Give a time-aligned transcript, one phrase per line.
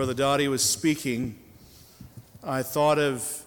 [0.00, 1.38] Brother Dottie was speaking,
[2.42, 3.44] I thought of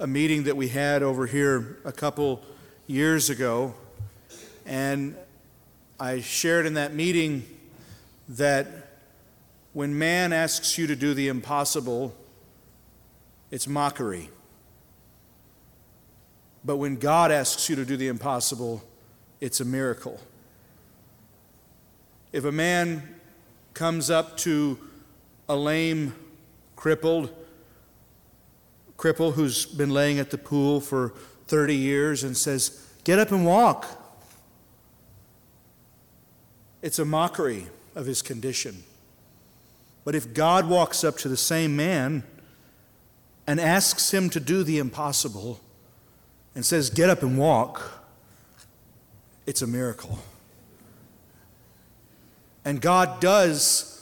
[0.00, 2.42] a meeting that we had over here a couple
[2.88, 3.72] years ago,
[4.66, 5.14] and
[6.00, 7.44] I shared in that meeting
[8.30, 8.66] that
[9.74, 12.16] when man asks you to do the impossible,
[13.52, 14.30] it's mockery.
[16.64, 18.82] But when God asks you to do the impossible,
[19.40, 20.18] it's a miracle.
[22.32, 23.14] If a man
[23.72, 24.80] comes up to
[25.48, 26.14] a lame,
[26.76, 27.34] crippled,
[28.96, 31.14] cripple who's been laying at the pool for
[31.46, 33.86] 30 years and says, Get up and walk.
[36.82, 38.82] It's a mockery of his condition.
[40.04, 42.22] But if God walks up to the same man
[43.46, 45.60] and asks him to do the impossible
[46.54, 48.04] and says, Get up and walk,
[49.46, 50.18] it's a miracle.
[52.64, 53.97] And God does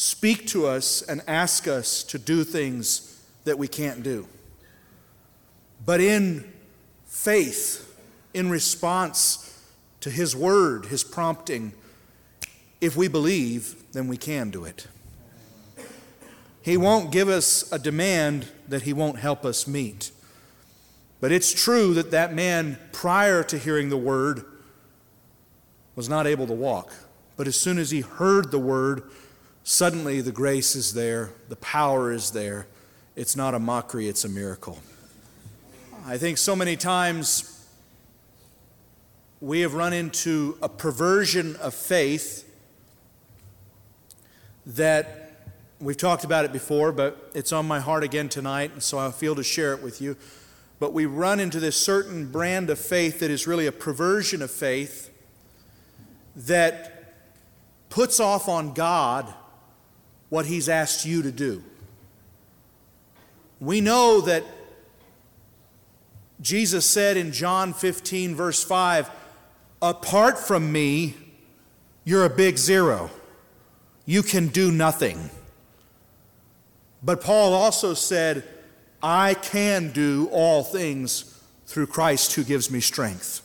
[0.00, 4.26] speak to us and ask us to do things that we can't do.
[5.84, 6.50] But in
[7.04, 7.94] faith,
[8.32, 9.62] in response
[10.00, 11.74] to His word, His prompting,
[12.80, 14.86] if we believe, then we can do it.
[16.62, 20.12] He won't give us a demand that He won't help us meet.
[21.20, 24.46] But it's true that that man, prior to hearing the word,
[25.94, 26.90] was not able to walk.
[27.36, 29.02] But as soon as he heard the word,
[29.64, 32.66] suddenly the grace is there, the power is there.
[33.16, 34.78] It's not a mockery, it's a miracle.
[36.06, 37.66] I think so many times
[39.40, 42.46] we have run into a perversion of faith
[44.66, 45.20] that
[45.80, 49.10] we've talked about it before, but it's on my heart again tonight, and so I
[49.10, 50.16] feel to share it with you.
[50.78, 54.50] But we run into this certain brand of faith that is really a perversion of
[54.50, 55.10] faith
[56.36, 57.14] that
[57.88, 59.32] puts off on God
[60.30, 61.62] what He's asked you to do.
[63.60, 64.44] We know that
[66.40, 69.10] Jesus said in John 15, verse 5,
[69.82, 71.14] Apart from me,
[72.04, 73.10] you're a big zero.
[74.06, 75.30] You can do nothing.
[77.02, 78.44] But Paul also said,
[79.02, 83.42] I can do all things through Christ who gives me strength.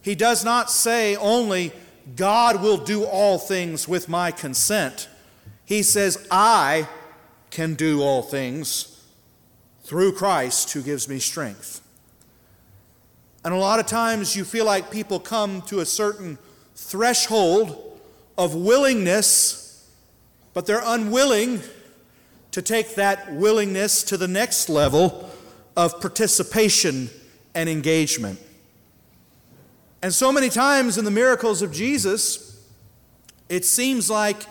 [0.00, 1.72] He does not say only,
[2.16, 5.08] God will do all things with my consent.
[5.64, 6.88] He says, I
[7.50, 9.02] can do all things
[9.84, 11.80] through Christ who gives me strength.
[13.44, 16.38] And a lot of times you feel like people come to a certain
[16.74, 18.00] threshold
[18.36, 19.88] of willingness,
[20.54, 21.60] but they're unwilling
[22.52, 25.30] to take that willingness to the next level
[25.76, 27.10] of participation
[27.54, 28.38] and engagement.
[30.02, 32.64] And so many times in the miracles of Jesus,
[33.48, 34.44] it seems like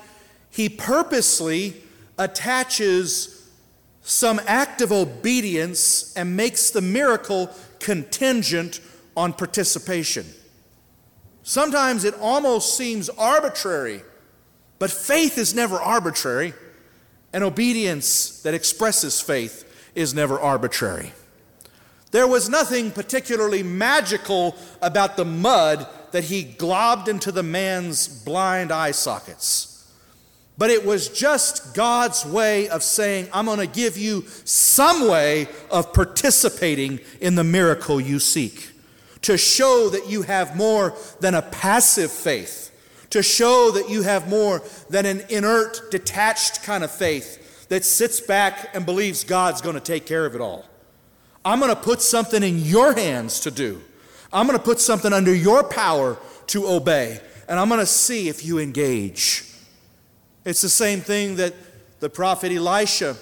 [0.54, 1.74] he purposely
[2.20, 3.50] attaches
[4.04, 7.50] some act of obedience and makes the miracle
[7.80, 8.80] contingent
[9.18, 10.26] on participation.
[11.42, 14.04] Sometimes it almost seems arbitrary,
[14.78, 16.54] but faith is never arbitrary,
[17.34, 21.14] and obedience that expresses faith is never arbitrary.
[22.12, 28.72] There was nothing particularly magical about the mud that he globbed into the man's blind
[28.72, 29.73] eye sockets.
[30.58, 35.48] But it was just God's way of saying, I'm going to give you some way
[35.72, 38.70] of participating in the miracle you seek.
[39.24, 42.70] To show that you have more than a passive faith.
[43.10, 48.20] To show that you have more than an inert, detached kind of faith that sits
[48.20, 50.66] back and believes God's going to take care of it all.
[51.46, 53.82] I'm going to put something in your hands to do.
[54.32, 57.20] I'm going to put something under your power to obey.
[57.48, 59.46] And I'm going to see if you engage.
[60.46, 61.54] It's the same thing that
[62.00, 63.16] the prophet Elisha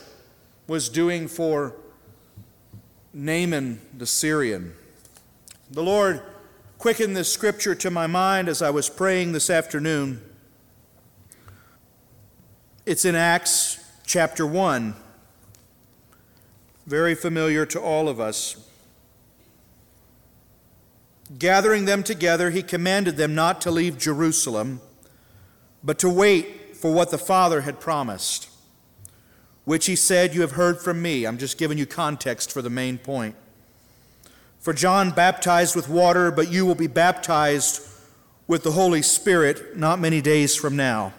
[0.68, 1.76] was doing for
[3.14, 4.74] Naaman the Syrian.
[5.70, 6.22] The Lord
[6.78, 10.22] quickened this scripture to my mind as I was praying this afternoon.
[12.86, 14.96] It's in Acts chapter 1
[16.88, 18.68] very familiar to all of us.
[21.38, 24.82] Gathering them together, he commanded them not to leave Jerusalem,
[25.84, 28.50] but to wait for what the Father had promised,
[29.66, 31.26] which he said, You have heard from me.
[31.26, 33.36] I'm just giving you context for the main point.
[34.60, 37.88] For John baptized with water, but you will be baptized
[38.48, 41.14] with the Holy Spirit not many days from now.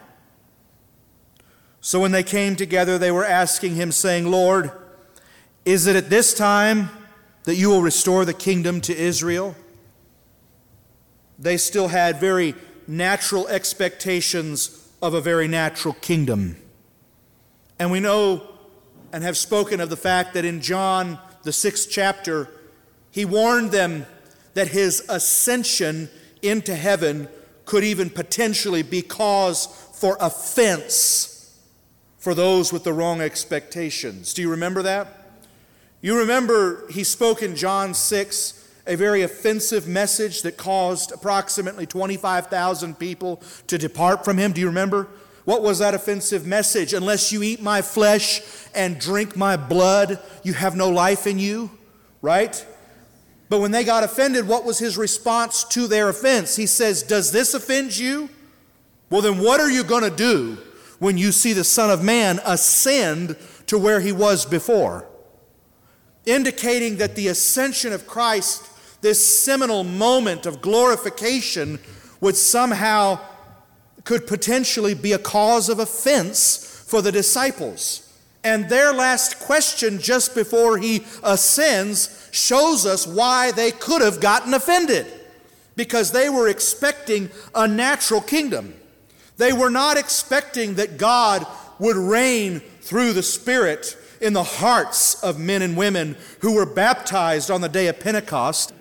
[1.79, 4.71] So when they came together, they were asking him, saying, Lord,
[5.63, 6.89] is it at this time
[7.45, 9.55] that you will restore the kingdom to Israel?
[11.39, 12.53] They still had very
[12.85, 16.55] natural expectations of a very natural kingdom.
[17.77, 18.41] And we know
[19.11, 22.49] and have spoken of the fact that in John, the sixth chapter,
[23.11, 24.05] he warned them
[24.53, 26.09] that his ascension
[26.41, 27.27] into heaven
[27.65, 31.59] could even potentially be cause for offense
[32.17, 34.33] for those with the wrong expectations.
[34.33, 35.07] Do you remember that?
[35.99, 42.99] You remember he spoke in John 6 a very offensive message that caused approximately 25,000
[42.99, 44.51] people to depart from him.
[44.51, 45.07] Do you remember?
[45.45, 46.93] What was that offensive message?
[46.93, 48.41] Unless you eat my flesh
[48.73, 51.71] and drink my blood, you have no life in you,
[52.21, 52.65] right?
[53.49, 56.55] But when they got offended, what was his response to their offense?
[56.55, 58.29] He says, Does this offend you?
[59.09, 60.57] Well, then what are you going to do
[60.99, 63.37] when you see the Son of Man ascend
[63.67, 65.07] to where he was before?
[66.25, 68.69] Indicating that the ascension of Christ,
[69.03, 71.77] this seminal moment of glorification,
[72.21, 73.19] would somehow
[74.05, 78.17] could potentially be a cause of offense for the disciples.
[78.45, 84.53] And their last question just before he ascends shows us why they could have gotten
[84.53, 85.05] offended.
[85.75, 88.73] Because they were expecting a natural kingdom.
[89.35, 91.45] They were not expecting that God
[91.77, 97.51] would reign through the Spirit in the hearts of men and women who were baptized
[97.51, 98.71] on the day of Pentecost.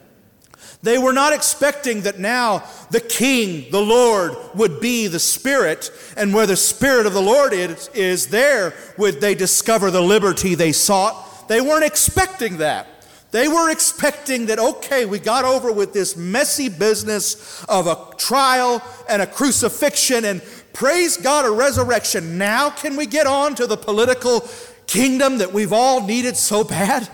[0.82, 6.34] They were not expecting that now the King, the Lord, would be the Spirit, and
[6.34, 10.72] where the Spirit of the Lord is, is, there would they discover the liberty they
[10.72, 11.46] sought.
[11.48, 12.88] They weren't expecting that.
[13.30, 18.82] They were expecting that, okay, we got over with this messy business of a trial
[19.08, 20.42] and a crucifixion, and
[20.72, 22.38] praise God, a resurrection.
[22.38, 24.48] Now, can we get on to the political
[24.88, 27.08] kingdom that we've all needed so bad?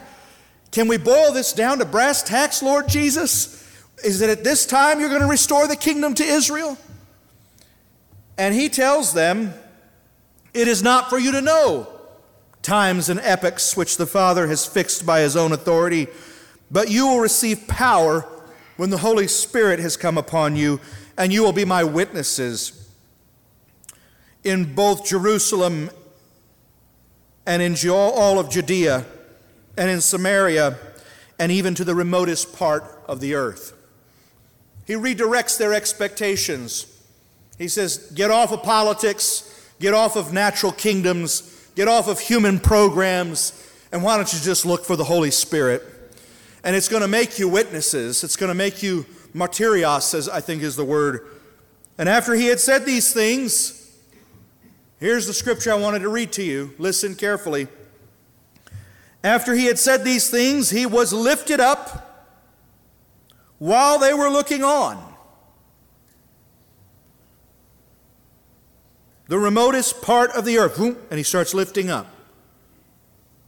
[0.70, 3.64] Can we boil this down to brass tacks, Lord Jesus?
[4.04, 6.76] Is it at this time you're going to restore the kingdom to Israel?
[8.36, 9.54] And he tells them,
[10.54, 11.88] It is not for you to know
[12.62, 16.06] times and epochs which the Father has fixed by his own authority,
[16.70, 18.26] but you will receive power
[18.76, 20.80] when the Holy Spirit has come upon you,
[21.16, 22.90] and you will be my witnesses
[24.44, 25.90] in both Jerusalem
[27.46, 29.04] and in all of Judea
[29.78, 30.76] and in Samaria
[31.38, 33.72] and even to the remotest part of the earth.
[34.86, 36.86] He redirects their expectations.
[37.58, 42.58] He says, Get off of politics, get off of natural kingdoms, get off of human
[42.58, 43.52] programs,
[43.92, 45.82] and why don't you just look for the Holy Spirit?
[46.64, 48.24] And it's going to make you witnesses.
[48.24, 51.24] It's going to make you martyrios, as I think is the word.
[51.96, 53.96] And after he had said these things,
[54.98, 56.74] here's the scripture I wanted to read to you.
[56.78, 57.68] Listen carefully.
[59.28, 62.32] After he had said these things, he was lifted up
[63.58, 64.96] while they were looking on.
[69.26, 72.06] The remotest part of the earth, and he starts lifting up.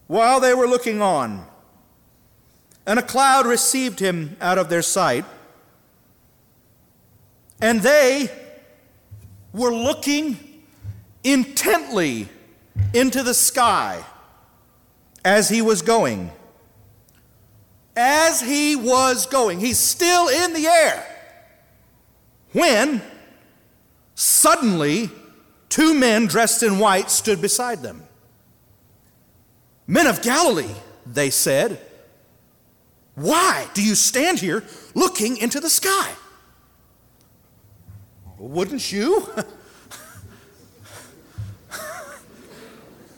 [0.07, 1.47] While they were looking on,
[2.85, 5.25] and a cloud received him out of their sight,
[7.63, 8.31] and they
[9.55, 10.37] were looking
[11.25, 12.29] intently
[12.93, 14.05] into the sky
[15.25, 16.31] as he was going
[18.01, 19.61] as he was going.
[19.61, 21.07] He's still in the air.
[22.53, 23.03] When
[24.15, 25.11] suddenly
[25.69, 28.03] two men dressed in white stood beside them.
[29.87, 31.79] Men of Galilee, they said,
[33.15, 34.65] why do you stand here
[34.95, 36.13] looking into the sky?
[38.39, 39.29] Wouldn't you?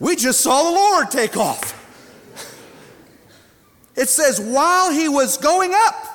[0.01, 1.82] we just saw the Lord take off.
[3.95, 6.13] It says, while he was going up.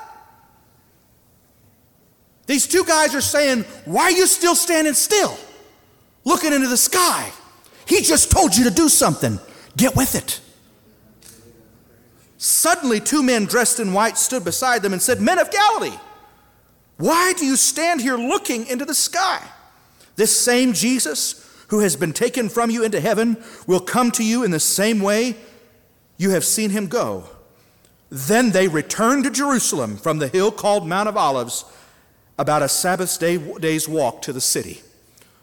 [2.47, 5.37] These two guys are saying, Why are you still standing still?
[6.23, 7.31] Looking into the sky.
[7.85, 9.39] He just told you to do something.
[9.75, 10.39] Get with it.
[12.37, 15.97] Suddenly, two men dressed in white stood beside them and said, Men of Galilee,
[16.97, 19.41] why do you stand here looking into the sky?
[20.15, 24.43] This same Jesus who has been taken from you into heaven will come to you
[24.43, 25.35] in the same way
[26.17, 27.25] you have seen him go.
[28.09, 31.65] Then they returned to Jerusalem from the hill called Mount of Olives,
[32.39, 34.81] about a Sabbath day, day's walk to the city.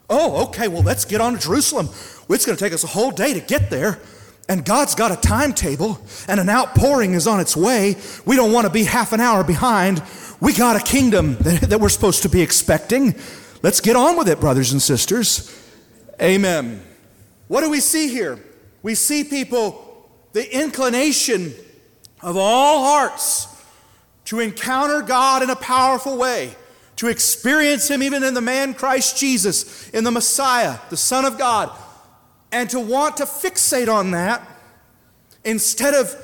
[0.09, 1.88] Oh, okay, well, let's get on to Jerusalem.
[2.28, 4.00] It's going to take us a whole day to get there.
[4.49, 7.97] And God's got a timetable, and an outpouring is on its way.
[8.26, 10.02] We don't want to be half an hour behind.
[10.40, 13.14] We got a kingdom that, that we're supposed to be expecting.
[13.62, 15.50] Let's get on with it, brothers and sisters.
[16.21, 16.83] Amen.
[17.49, 18.38] What do we see here?
[18.83, 21.54] We see people, the inclination
[22.25, 23.47] of all hearts
[24.25, 26.57] to encounter God in a powerful way,
[26.97, 31.38] to experience Him even in the man Christ Jesus, in the Messiah, the Son of
[31.38, 31.71] God.
[32.50, 34.40] and to want to fixate on that
[35.43, 36.14] instead of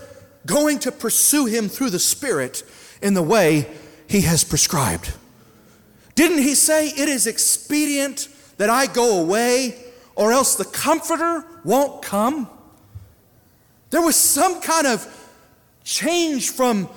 [0.47, 2.63] going to pursue Him through the Spirit
[3.03, 3.67] in the way
[4.09, 5.13] He has prescribed.
[6.15, 8.29] Didn't He say, It is expedient
[8.59, 12.49] that I go away, or else the Comforter won't come?
[13.91, 15.05] There was some kind of
[15.91, 16.89] change from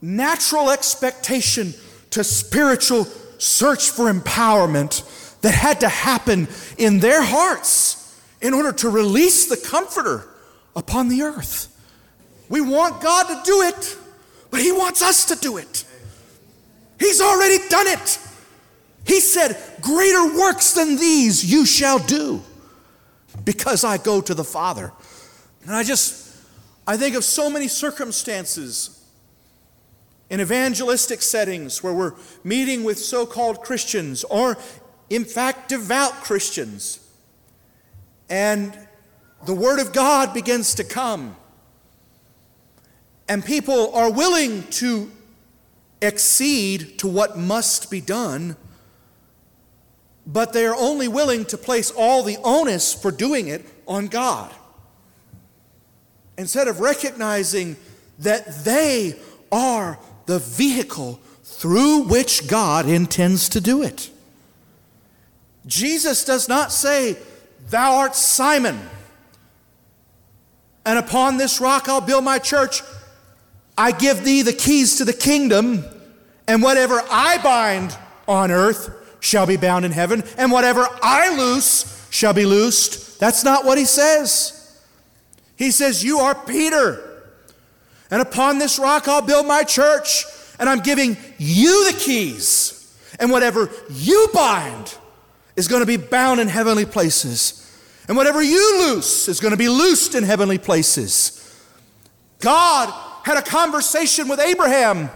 [0.00, 1.74] natural expectation
[2.10, 3.04] to spiritual
[3.38, 6.46] search for empowerment that had to happen
[6.78, 10.28] in their hearts in order to release the Comforter
[10.76, 11.72] upon the earth.
[12.48, 13.96] We want God to do it,
[14.52, 15.84] but He wants us to do it.
[17.00, 18.18] He's already done it.
[19.04, 22.42] He said, Greater works than these you shall do
[23.44, 24.92] because I go to the Father.
[25.64, 26.25] And I just,
[26.86, 29.04] I think of so many circumstances
[30.30, 32.14] in evangelistic settings where we're
[32.44, 34.56] meeting with so called Christians or,
[35.10, 37.00] in fact, devout Christians.
[38.28, 38.76] And
[39.44, 41.36] the Word of God begins to come.
[43.28, 45.10] And people are willing to
[46.02, 48.56] accede to what must be done,
[50.26, 54.54] but they are only willing to place all the onus for doing it on God.
[56.38, 57.76] Instead of recognizing
[58.18, 59.14] that they
[59.50, 64.10] are the vehicle through which God intends to do it.
[65.66, 67.16] Jesus does not say,
[67.70, 68.78] Thou art Simon,
[70.84, 72.82] and upon this rock I'll build my church.
[73.76, 75.84] I give thee the keys to the kingdom,
[76.46, 77.96] and whatever I bind
[78.28, 78.90] on earth
[79.20, 83.18] shall be bound in heaven, and whatever I loose shall be loosed.
[83.18, 84.55] That's not what he says.
[85.56, 87.02] He says, You are Peter.
[88.10, 90.24] And upon this rock I'll build my church,
[90.58, 92.72] and I'm giving you the keys.
[93.18, 94.96] And whatever you bind
[95.56, 97.62] is going to be bound in heavenly places.
[98.08, 101.42] And whatever you loose is going to be loosed in heavenly places.
[102.40, 102.92] God
[103.24, 105.10] had a conversation with Abraham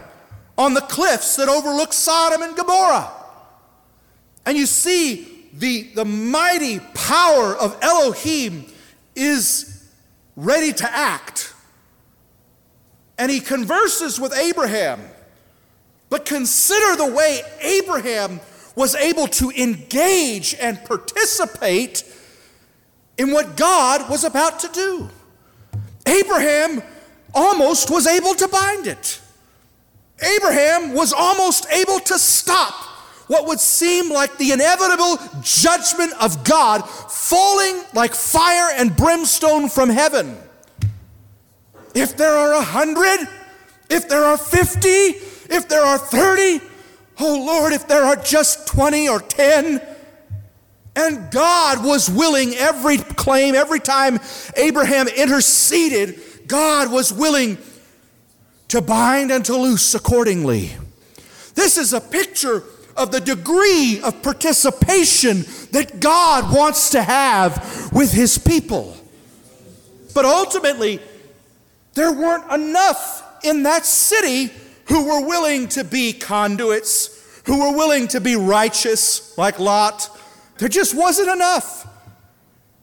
[0.58, 3.10] on the cliffs that overlook Sodom and Gomorrah.
[4.44, 8.66] And you see the, the mighty power of Elohim
[9.14, 9.79] is
[10.36, 11.54] ready to act
[13.20, 14.98] and he converses with Abraham.
[16.08, 18.40] But consider the way Abraham
[18.74, 22.02] was able to engage and participate
[23.18, 25.10] in what God was about to do.
[26.06, 26.82] Abraham
[27.34, 29.20] almost was able to bind it.
[30.22, 32.89] Abraham was almost able to stop
[33.30, 39.88] what would seem like the inevitable judgment of God falling like fire and brimstone from
[39.88, 40.36] heaven
[41.94, 43.28] if there are a hundred,
[43.88, 46.60] if there are 50, if there are 30,
[47.20, 49.80] oh Lord, if there are just 20 or 10.
[50.96, 54.18] And God was willing every claim, every time
[54.56, 57.58] Abraham interceded, God was willing
[58.68, 60.72] to bind and to loose accordingly.
[61.54, 62.64] This is a picture
[63.00, 68.94] of the degree of participation that God wants to have with his people.
[70.14, 71.00] But ultimately,
[71.94, 74.52] there weren't enough in that city
[74.84, 80.10] who were willing to be conduits, who were willing to be righteous like Lot.
[80.58, 81.86] There just wasn't enough.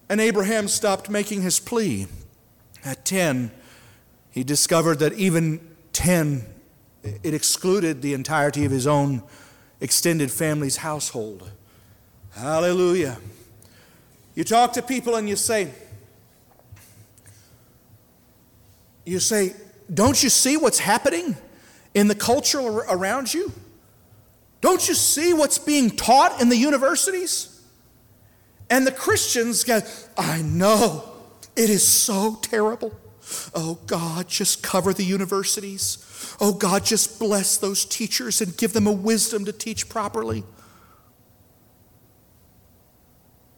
[0.10, 2.08] And Abraham stopped making his plea.
[2.84, 3.52] At 10,
[4.32, 5.60] he discovered that even
[5.94, 6.44] 10,
[7.04, 9.22] it excluded the entirety of his own
[9.80, 11.52] extended family's household.
[12.32, 13.18] Hallelujah.
[14.36, 15.72] You talk to people and you say,
[19.06, 19.56] You say,
[19.92, 21.38] Don't you see what's happening
[21.94, 23.52] in the culture around you?
[24.60, 27.62] Don't you see what's being taught in the universities?
[28.70, 29.80] And the Christians go,
[30.18, 31.04] I know,
[31.56, 32.94] it is so terrible.
[33.54, 36.36] Oh God, just cover the universities.
[36.40, 40.44] Oh God, just bless those teachers and give them a wisdom to teach properly.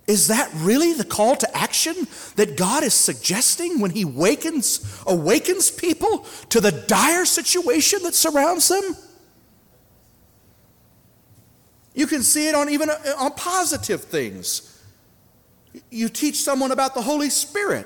[0.10, 5.70] Is that really the call to action that God is suggesting when He wakens, awakens
[5.70, 8.96] people to the dire situation that surrounds them?
[11.94, 14.82] You can see it on even uh, on positive things.
[15.92, 17.86] You teach someone about the Holy Spirit,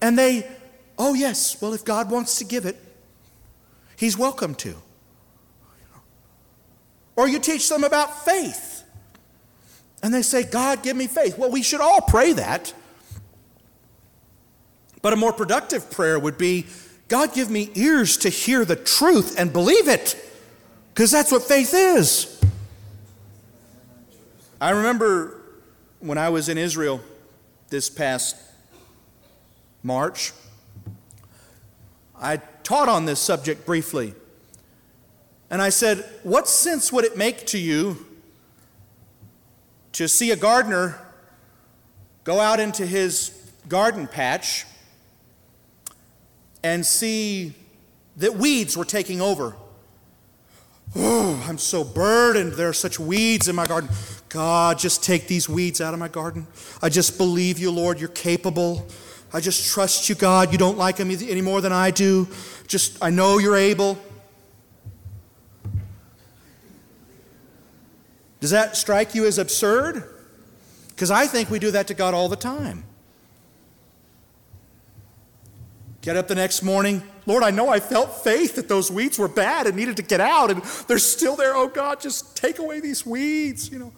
[0.00, 0.48] and they,
[0.98, 2.76] oh yes, well, if God wants to give it,
[3.96, 4.74] He's welcome to.
[7.14, 8.82] Or you teach them about faith
[10.02, 11.38] and they say, God, give me faith.
[11.38, 12.74] Well, we should all pray that.
[15.00, 16.66] But a more productive prayer would be,
[17.08, 20.16] God, give me ears to hear the truth and believe it,
[20.94, 22.40] because that's what faith is.
[24.60, 25.40] I remember
[26.00, 27.00] when I was in Israel
[27.68, 28.36] this past
[29.82, 30.32] March.
[32.22, 34.14] I taught on this subject briefly.
[35.50, 38.06] And I said, What sense would it make to you
[39.92, 40.98] to see a gardener
[42.24, 43.38] go out into his
[43.68, 44.64] garden patch
[46.62, 47.54] and see
[48.16, 49.56] that weeds were taking over?
[50.94, 52.52] Oh, I'm so burdened.
[52.52, 53.90] There are such weeds in my garden.
[54.28, 56.46] God, just take these weeds out of my garden.
[56.82, 57.98] I just believe you, Lord.
[57.98, 58.86] You're capable.
[59.34, 60.52] I just trust you, God.
[60.52, 62.28] You don't like them any more than I do.
[62.66, 63.98] Just, I know you're able.
[68.40, 70.04] Does that strike you as absurd?
[70.88, 72.84] Because I think we do that to God all the time.
[76.02, 77.02] Get up the next morning.
[77.24, 80.20] Lord, I know I felt faith that those weeds were bad and needed to get
[80.20, 81.54] out, and they're still there.
[81.54, 83.92] Oh God, just take away these weeds, you know.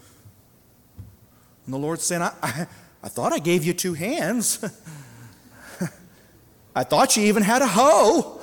[1.64, 2.66] And the Lord's saying, I, I,
[3.02, 4.62] I thought I gave you two hands.
[6.75, 8.40] I thought you even had a hoe.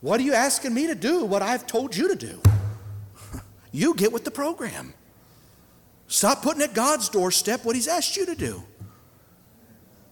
[0.00, 1.24] What are you asking me to do?
[1.24, 2.40] What I've told you to do.
[3.70, 4.94] You get with the program.
[6.06, 8.62] Stop putting at God's doorstep what He's asked you to do.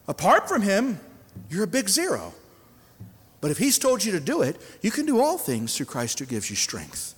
[0.07, 1.01] Apart from Him,
[1.49, 2.35] you're a big zero.
[3.41, 6.19] But if He's told you to do it, you can do all things through Christ
[6.19, 7.15] who gives you strength.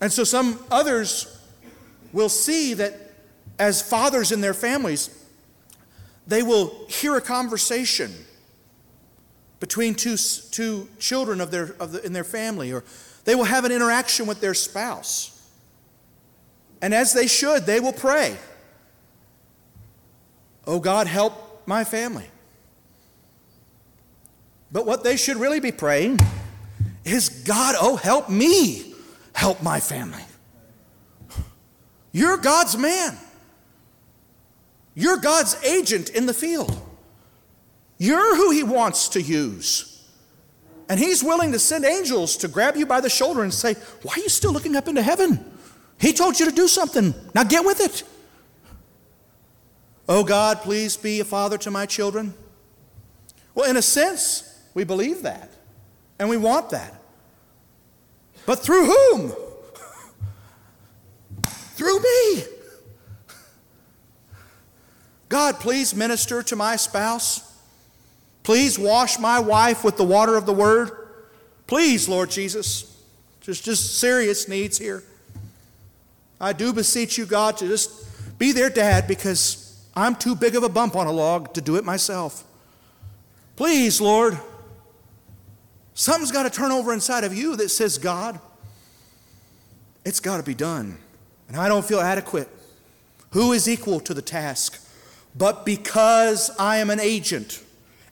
[0.00, 1.38] And so some others
[2.12, 2.94] will see that
[3.58, 5.10] as fathers in their families,
[6.26, 8.12] they will hear a conversation
[9.60, 12.84] between two, two children of their, of the, in their family, or
[13.24, 15.32] they will have an interaction with their spouse.
[16.82, 18.36] And as they should, they will pray,
[20.66, 22.26] Oh God, help my family.
[24.72, 26.18] But what they should really be praying
[27.04, 28.94] is, God, oh, help me
[29.32, 30.24] help my family.
[32.10, 33.16] You're God's man.
[34.98, 36.74] You're God's agent in the field.
[37.98, 40.02] You're who He wants to use.
[40.88, 44.14] And He's willing to send angels to grab you by the shoulder and say, Why
[44.14, 45.52] are you still looking up into heaven?
[46.00, 47.14] He told you to do something.
[47.34, 48.04] Now get with it.
[50.08, 52.32] Oh God, please be a father to my children.
[53.54, 55.50] Well, in a sense, we believe that
[56.18, 57.02] and we want that.
[58.46, 59.34] But through whom?
[61.44, 62.44] through me.
[65.28, 67.54] God, please minister to my spouse.
[68.42, 70.90] Please wash my wife with the water of the word.
[71.66, 72.96] Please, Lord Jesus.
[73.40, 75.02] Just, just serious needs here.
[76.40, 78.06] I do beseech you, God, to just
[78.38, 81.76] be their dad because I'm too big of a bump on a log to do
[81.76, 82.44] it myself.
[83.56, 84.38] Please, Lord.
[85.94, 88.38] Something's got to turn over inside of you that says, God,
[90.04, 90.98] it's got to be done.
[91.48, 92.48] And I don't feel adequate.
[93.30, 94.85] Who is equal to the task?
[95.36, 97.62] But because I am an agent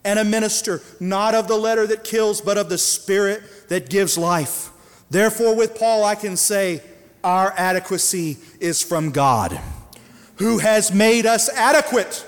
[0.04, 4.18] and a minister, not of the letter that kills, but of the spirit that gives
[4.18, 4.70] life.
[5.10, 6.82] Therefore, with Paul, I can say,
[7.22, 9.58] our adequacy is from God,
[10.36, 12.26] who has made us adequate,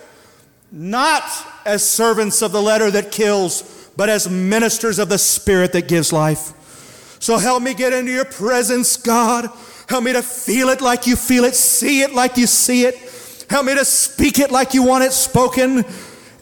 [0.72, 1.22] not
[1.66, 6.12] as servants of the letter that kills, but as ministers of the spirit that gives
[6.12, 7.18] life.
[7.20, 9.50] So help me get into your presence, God.
[9.88, 13.05] Help me to feel it like you feel it, see it like you see it
[13.48, 15.84] Help me to speak it like you want it spoken.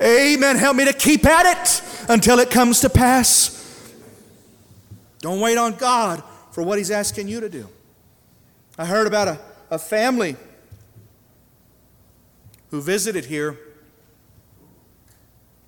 [0.03, 0.57] Amen.
[0.57, 3.93] Help me to keep at it until it comes to pass.
[5.21, 7.69] Don't wait on God for what He's asking you to do.
[8.77, 9.39] I heard about a,
[9.71, 10.37] a family
[12.71, 13.59] who visited here,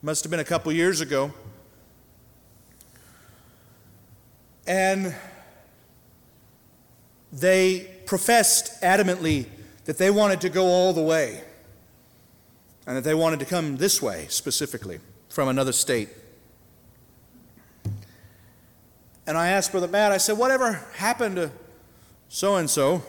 [0.02, 1.32] must have been a couple years ago.
[4.66, 5.14] And
[7.32, 9.46] they professed adamantly
[9.86, 11.42] that they wanted to go all the way
[12.86, 16.08] and that they wanted to come this way specifically from another state.
[19.26, 21.50] And I asked Brother Matt, I said, whatever happened to
[22.28, 23.02] so and so?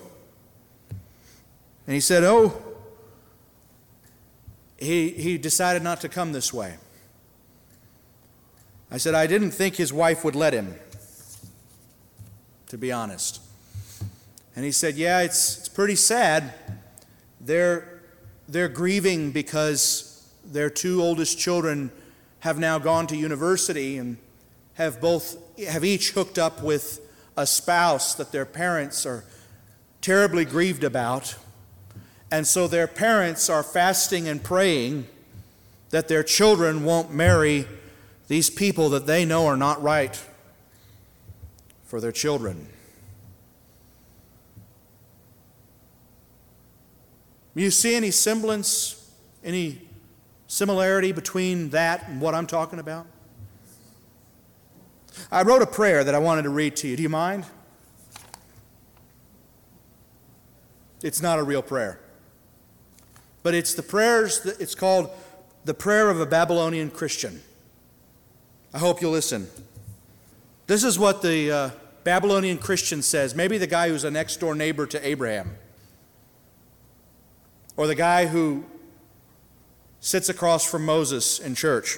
[1.85, 2.61] And he said, oh,
[4.77, 6.75] he, he decided not to come this way.
[8.89, 10.75] I said, I didn't think his wife would let him,
[12.67, 13.41] to be honest.
[14.57, 16.51] And he said, Yeah, it's, it's pretty sad.
[17.39, 18.01] They're,
[18.49, 21.91] they're grieving because their two oldest children
[22.39, 24.17] have now gone to university and
[24.73, 26.99] have both have each hooked up with
[27.37, 29.25] a spouse that their parents are
[30.01, 31.35] terribly grieved about.
[32.31, 35.05] And so their parents are fasting and praying
[35.91, 37.67] that their children won't marry
[38.27, 40.19] these people that they know are not right
[41.85, 42.69] for their children.
[47.57, 48.93] You see any semblance
[49.43, 49.81] Any
[50.47, 53.07] similarity between that and what I'm talking about?
[55.31, 56.95] I wrote a prayer that I wanted to read to you.
[56.95, 57.45] Do you mind?
[61.01, 61.99] It's not a real prayer.
[63.43, 65.09] But it's the prayers, that, it's called
[65.63, 67.41] the prayer of a Babylonian Christian.
[68.73, 69.47] I hope you'll listen.
[70.65, 71.69] This is what the uh,
[72.03, 75.55] Babylonian Christian says, maybe the guy who's a next door neighbor to Abraham,
[77.77, 78.65] or the guy who
[79.99, 81.97] sits across from Moses in church.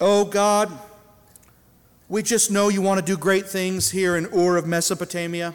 [0.00, 0.76] Oh God,
[2.08, 5.54] we just know you want to do great things here in Ur of Mesopotamia.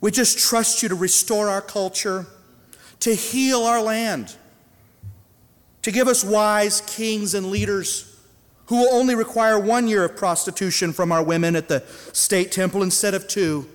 [0.00, 2.26] We just trust you to restore our culture,
[3.00, 4.36] to heal our land,
[5.82, 8.10] to give us wise kings and leaders
[8.66, 11.80] who will only require one year of prostitution from our women at the
[12.12, 13.68] state temple instead of two.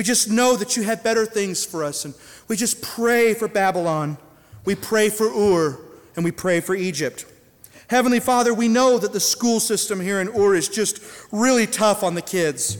[0.00, 2.14] We just know that you have better things for us, and
[2.48, 4.16] we just pray for Babylon.
[4.64, 5.78] We pray for Ur,
[6.16, 7.26] and we pray for Egypt.
[7.88, 12.02] Heavenly Father, we know that the school system here in Ur is just really tough
[12.02, 12.78] on the kids.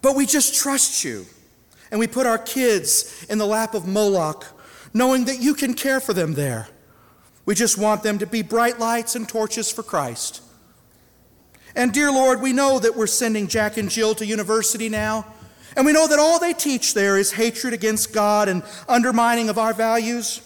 [0.00, 1.26] But we just trust you.
[1.90, 4.46] And we put our kids in the lap of Moloch,
[4.94, 6.68] knowing that you can care for them there.
[7.44, 10.42] We just want them to be bright lights and torches for Christ.
[11.74, 15.26] And dear Lord, we know that we're sending Jack and Jill to university now.
[15.76, 19.58] And we know that all they teach there is hatred against God and undermining of
[19.58, 20.40] our values.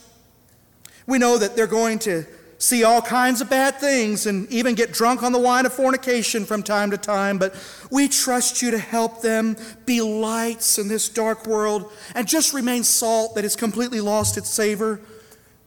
[1.06, 2.26] We know that they're going to
[2.62, 6.44] see all kinds of bad things and even get drunk on the wine of fornication
[6.44, 7.54] from time to time, but
[7.90, 12.84] we trust you to help them be lights in this dark world and just remain
[12.84, 15.00] salt that has completely lost its savor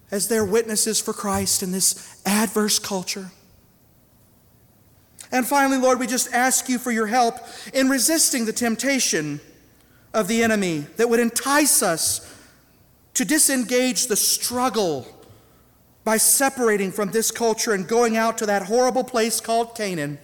[0.10, 3.30] as their witnesses for Christ in this adverse culture.
[5.32, 7.36] And finally, Lord, we just ask you for your help
[7.74, 9.40] in resisting the temptation
[10.14, 12.32] of the enemy that would entice us
[13.16, 15.08] to disengage the struggle
[16.04, 20.20] by separating from this culture and going out to that horrible place called Canaan.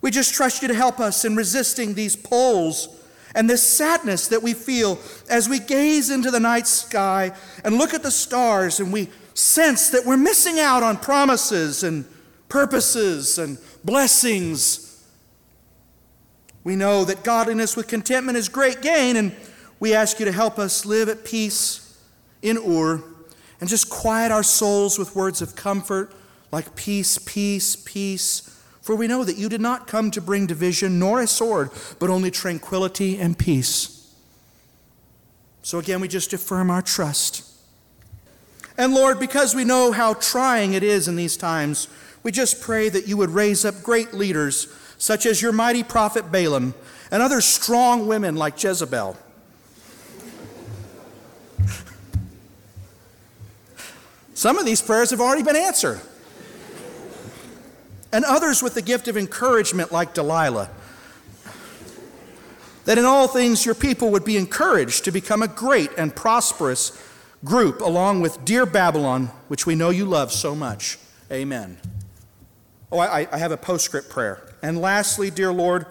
[0.00, 2.88] We just trust you to help us in resisting these pulls
[3.34, 4.98] and this sadness that we feel
[5.28, 7.32] as we gaze into the night sky
[7.64, 12.04] and look at the stars and we sense that we're missing out on promises and
[12.48, 15.04] purposes and blessings.
[16.64, 19.34] We know that godliness with contentment is great gain, and
[19.78, 21.98] we ask you to help us live at peace
[22.42, 23.02] in Ur
[23.60, 26.12] and just quiet our souls with words of comfort
[26.52, 28.42] like peace, peace, peace.
[28.82, 32.10] For we know that you did not come to bring division nor a sword, but
[32.10, 34.12] only tranquility and peace.
[35.62, 37.46] So again, we just affirm our trust.
[38.76, 41.86] And Lord, because we know how trying it is in these times,
[42.22, 46.30] we just pray that you would raise up great leaders, such as your mighty prophet
[46.30, 46.74] Balaam
[47.10, 49.16] and other strong women like Jezebel
[54.40, 56.00] Some of these prayers have already been answered.
[58.10, 60.70] And others with the gift of encouragement, like Delilah.
[62.86, 66.98] That in all things your people would be encouraged to become a great and prosperous
[67.44, 70.98] group, along with dear Babylon, which we know you love so much.
[71.30, 71.76] Amen.
[72.92, 74.42] Oh, I, I have a postscript prayer.
[74.62, 75.86] And lastly, dear Lord,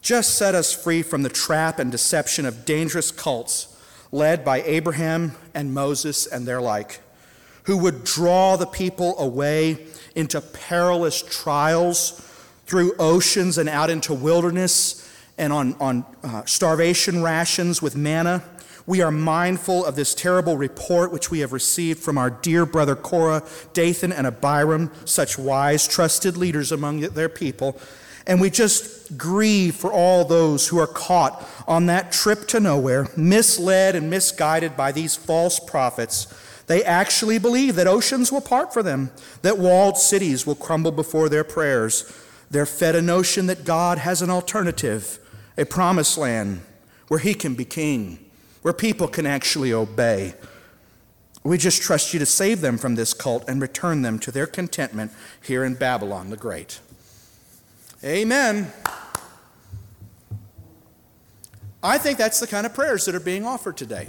[0.00, 3.76] just set us free from the trap and deception of dangerous cults
[4.10, 7.00] led by Abraham and Moses and their like
[7.68, 12.12] who would draw the people away into perilous trials
[12.64, 18.42] through oceans and out into wilderness and on, on uh, starvation rations with manna.
[18.88, 22.96] We are mindful of this terrible report which we have received from our dear brother
[22.96, 23.42] Korah,
[23.74, 27.78] Dathan, and Abiram, such wise, trusted leaders among their people.
[28.26, 33.08] And we just grieve for all those who are caught on that trip to nowhere,
[33.14, 36.26] misled and misguided by these false prophets
[36.66, 39.10] they actually believe that oceans will part for them,
[39.42, 42.10] that walled cities will crumble before their prayers.
[42.50, 45.18] They're fed a notion that God has an alternative,
[45.56, 46.60] a promised land
[47.08, 48.27] where He can be king,
[48.68, 50.34] where people can actually obey.
[51.42, 54.46] We just trust you to save them from this cult and return them to their
[54.46, 55.10] contentment
[55.42, 56.78] here in Babylon the Great.
[58.04, 58.70] Amen.
[61.82, 64.08] I think that's the kind of prayers that are being offered today.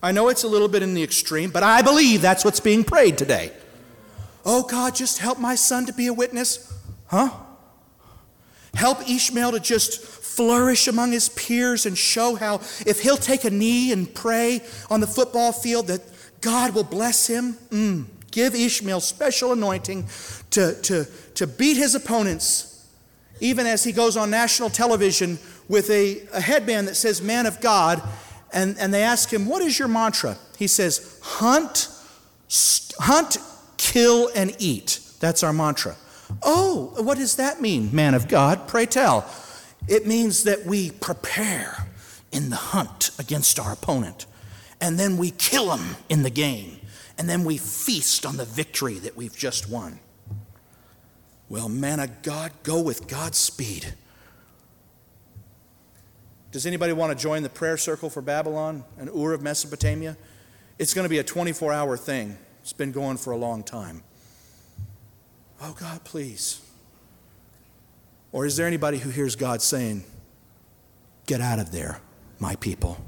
[0.00, 2.84] I know it's a little bit in the extreme, but I believe that's what's being
[2.84, 3.50] prayed today.
[4.46, 6.72] Oh God, just help my son to be a witness.
[7.08, 7.30] Huh?
[8.74, 10.00] Help Ishmael to just
[10.38, 12.54] flourish among his peers and show how
[12.86, 16.00] if he'll take a knee and pray on the football field that
[16.40, 17.54] God will bless him.
[17.70, 18.04] Mm.
[18.30, 20.06] Give Ishmael special anointing
[20.50, 22.86] to, to, to beat his opponents,
[23.40, 27.60] even as he goes on national television with a, a headband that says man of
[27.60, 28.00] God
[28.52, 30.36] and, and they ask him, What is your mantra?
[30.56, 31.88] He says, Hunt,
[32.46, 33.38] st- hunt,
[33.76, 35.00] kill, and eat.
[35.18, 35.96] That's our mantra.
[36.44, 38.68] Oh, what does that mean, man of God?
[38.68, 39.28] Pray tell.
[39.88, 41.86] It means that we prepare
[42.30, 44.26] in the hunt against our opponent,
[44.80, 46.78] and then we kill him in the game,
[47.16, 49.98] and then we feast on the victory that we've just won.
[51.48, 53.94] Well, man of God, go with God's speed.
[56.50, 60.16] Does anybody want to join the prayer circle for Babylon and Ur of Mesopotamia?
[60.78, 62.36] It's going to be a 24 hour thing.
[62.60, 64.02] It's been going for a long time.
[65.62, 66.60] Oh, God, please.
[68.32, 70.04] Or is there anybody who hears God saying,
[71.26, 72.00] Get out of there,
[72.38, 72.98] my people?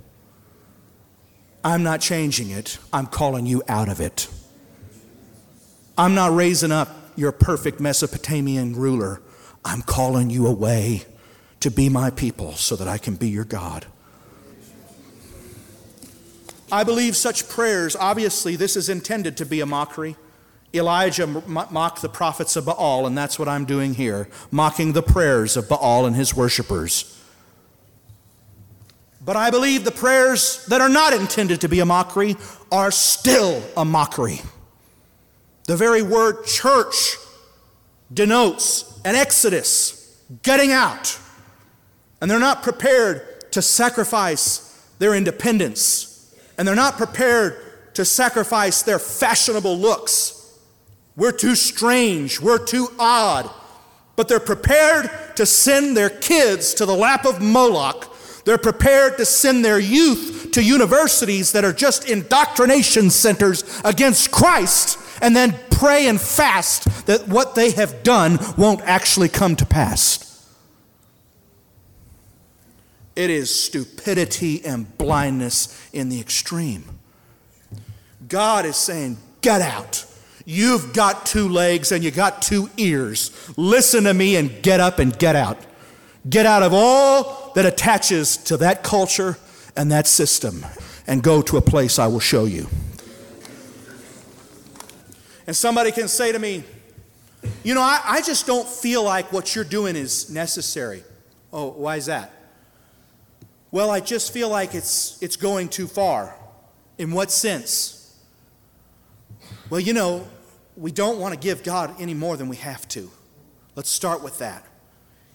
[1.63, 4.29] I'm not changing it, I'm calling you out of it.
[5.99, 9.21] I'm not raising up your perfect Mesopotamian ruler.
[9.65, 11.05] I'm calling you away
[11.61, 13.87] to be my people so that I can be your God.
[16.73, 20.17] I believe such prayers, obviously, this is intended to be a mockery.
[20.73, 25.57] Elijah mocked the prophets of Baal, and that's what I'm doing here, mocking the prayers
[25.57, 27.17] of Baal and his worshippers.
[29.21, 32.37] But I believe the prayers that are not intended to be a mockery
[32.71, 34.41] are still a mockery.
[35.67, 37.17] The very word church
[38.13, 41.19] denotes an exodus, getting out.
[42.21, 46.35] And they're not prepared to sacrifice their independence.
[46.57, 50.40] And they're not prepared to sacrifice their fashionable looks
[51.21, 52.41] we're too strange.
[52.41, 53.51] We're too odd.
[54.17, 58.11] But they're prepared to send their kids to the lap of Moloch.
[58.47, 64.99] They're prepared to send their youth to universities that are just indoctrination centers against Christ
[65.21, 70.49] and then pray and fast that what they have done won't actually come to pass.
[73.15, 76.99] It is stupidity and blindness in the extreme.
[78.27, 80.07] God is saying, Get out.
[80.45, 83.31] You've got two legs and you got two ears.
[83.57, 85.59] Listen to me and get up and get out.
[86.29, 89.39] Get out of all that attaches to that culture
[89.77, 90.65] and that system
[91.07, 92.69] and go to a place I will show you.
[95.47, 96.65] And somebody can say to me,
[97.65, 101.03] You know, I, I just don't feel like what you're doing is necessary.
[101.53, 102.33] Oh, why is that?
[103.71, 106.35] Well, I just feel like it's, it's going too far.
[106.99, 108.00] In what sense?
[109.71, 110.27] Well, you know,
[110.77, 113.09] we don't want to give God any more than we have to.
[113.77, 114.67] Let's start with that.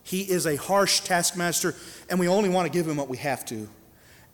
[0.03, 1.73] He is a harsh taskmaster,
[2.09, 3.69] and we only want to give him what we have to.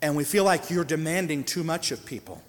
[0.01, 2.41] And we feel like you're demanding too much of people.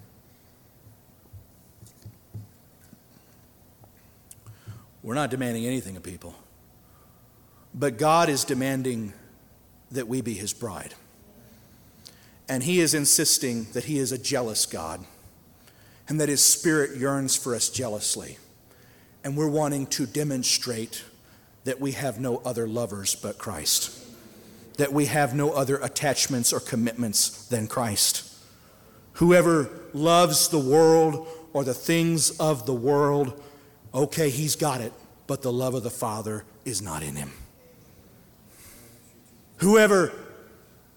[5.03, 6.33] We're not demanding anything of people.
[7.73, 9.13] But God is demanding
[9.91, 10.95] that we be his bride.
[12.49, 15.05] And he is insisting that he is a jealous God
[16.07, 18.37] and that his spirit yearns for us jealously.
[19.23, 21.03] And we're wanting to demonstrate
[21.63, 23.97] that we have no other lovers but Christ,
[24.77, 28.29] that we have no other attachments or commitments than Christ.
[29.13, 33.41] Whoever loves the world or the things of the world,
[33.93, 34.91] okay, he's got it,
[35.27, 37.31] but the love of the Father is not in him.
[39.57, 40.11] Whoever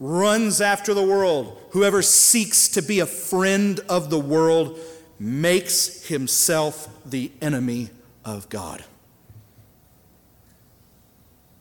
[0.00, 4.78] runs after the world, whoever seeks to be a friend of the world,
[5.18, 7.90] makes himself the enemy
[8.24, 8.84] of God.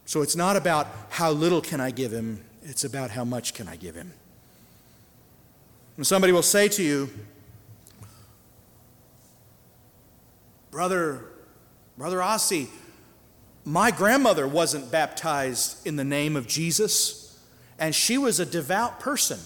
[0.06, 3.68] So it's not about how little can I give him, it's about how much can
[3.68, 4.14] I give him.
[5.98, 7.10] And somebody will say to you,
[10.70, 11.22] Brother,
[11.98, 12.68] Brother Asi,
[13.64, 17.40] my grandmother wasn't baptized in the name of Jesus,
[17.80, 19.40] and she was a devout person.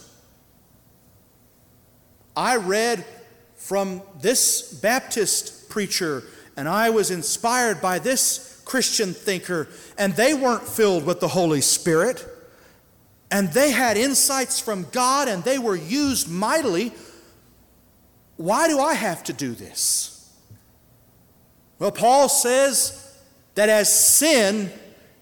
[2.36, 3.06] I read
[3.70, 6.24] from this Baptist preacher,
[6.58, 11.62] and I was inspired by this Christian thinker, and they weren't filled with the Holy
[11.62, 12.26] Spirit.
[13.30, 16.94] And they had insights from God, and they were used mightily.
[18.38, 20.34] Why do I have to do this?
[21.78, 23.16] Well, Paul says
[23.54, 24.72] that as sin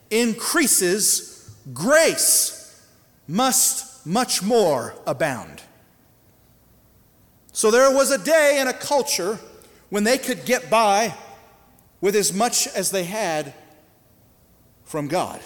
[0.10, 2.82] increases, grace
[3.28, 5.64] must much more abound.
[7.58, 9.40] So there was a day and a culture
[9.90, 11.16] when they could get by
[12.02, 13.52] with as much as they had
[14.84, 15.42] from God.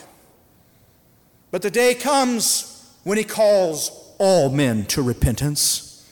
[1.51, 6.05] But the day comes when he calls all men to repentance.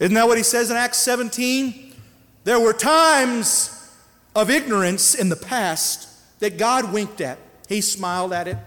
[0.00, 1.94] Isn't that what he says in Acts 17?
[2.42, 3.88] There were times
[4.34, 7.38] of ignorance in the past that God winked at.
[7.68, 8.58] He smiled at it.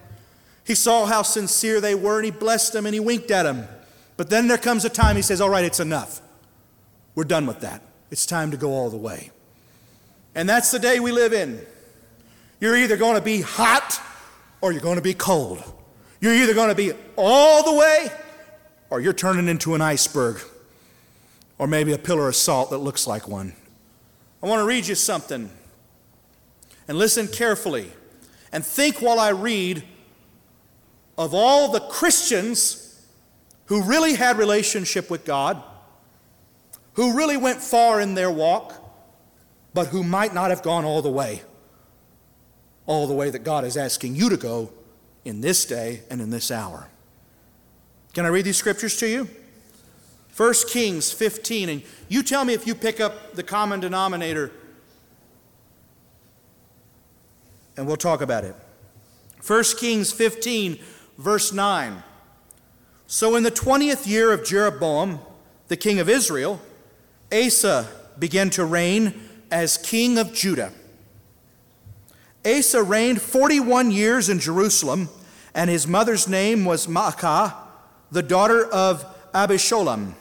[0.63, 3.67] He saw how sincere they were and he blessed them and he winked at them.
[4.15, 6.21] But then there comes a time he says, All right, it's enough.
[7.19, 7.81] We're done with that.
[8.11, 9.31] It's time to go all the way.
[10.35, 11.59] And that's the day we live in.
[12.61, 13.99] You're either going to be hot
[14.61, 15.61] or you're going to be cold.
[16.21, 18.07] You're either going to be all the way
[18.89, 20.39] or you're turning into an iceberg
[21.57, 23.51] or maybe a pillar of salt that looks like one.
[24.41, 25.49] I want to read you something
[26.87, 27.91] and listen carefully
[28.53, 29.83] and think while I read
[31.17, 33.05] of all the Christians
[33.65, 35.61] who really had relationship with God,
[36.99, 38.73] who really went far in their walk,
[39.73, 41.41] but who might not have gone all the way,
[42.85, 44.69] all the way that God is asking you to go
[45.23, 46.89] in this day and in this hour.
[48.13, 49.29] Can I read these scriptures to you?
[50.35, 54.51] 1 Kings 15, and you tell me if you pick up the common denominator,
[57.77, 58.57] and we'll talk about it.
[59.47, 60.77] 1 Kings 15,
[61.17, 62.03] verse 9.
[63.07, 65.21] So in the 20th year of Jeroboam,
[65.69, 66.59] the king of Israel,
[67.31, 67.87] Asa
[68.17, 69.13] began to reign
[69.51, 70.71] as king of Judah.
[72.45, 75.09] Asa reigned 41 years in Jerusalem,
[75.53, 77.53] and his mother's name was Maacah,
[78.11, 80.13] the daughter of Abishalom.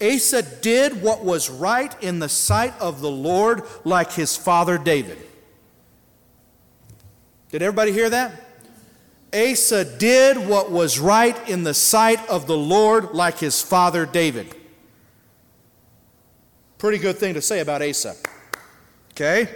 [0.00, 5.18] Asa did what was right in the sight of the Lord, like his father David.
[7.50, 8.32] Did everybody hear that?
[9.34, 14.54] Asa did what was right in the sight of the Lord, like his father David.
[16.82, 18.16] Pretty good thing to say about Asa.
[19.12, 19.48] Okay?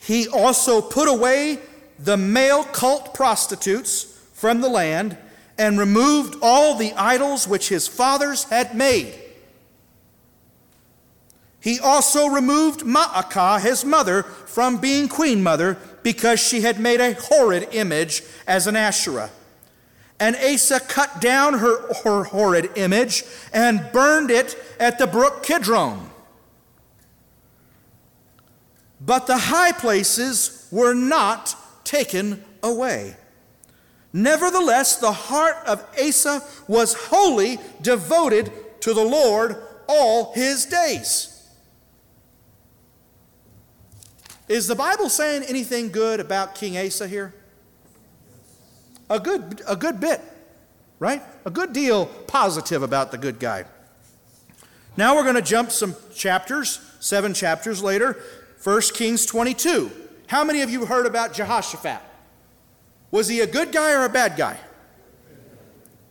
[0.00, 1.60] He also put away
[2.00, 4.02] the male cult prostitutes
[4.32, 5.16] from the land
[5.56, 9.14] and removed all the idols which his fathers had made.
[11.60, 17.14] He also removed Maacah, his mother, from being queen mother because she had made a
[17.14, 19.30] horrid image as an Asherah.
[20.20, 26.10] And Asa cut down her, her horrid image and burned it at the brook Kidron.
[29.00, 33.16] But the high places were not taken away.
[34.12, 39.56] Nevertheless, the heart of Asa was wholly devoted to the Lord
[39.88, 41.30] all his days.
[44.48, 47.34] Is the Bible saying anything good about King Asa here?
[49.10, 50.20] A good, a good bit,
[50.98, 51.22] right?
[51.44, 53.64] A good deal positive about the good guy.
[54.96, 58.22] Now we're going to jump some chapters, seven chapters later,
[58.62, 59.90] 1 Kings 22.
[60.26, 62.00] How many of you heard about Jehoshaphat?
[63.10, 64.58] Was he a good guy or a bad guy?